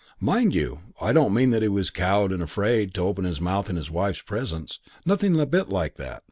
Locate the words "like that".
5.69-6.19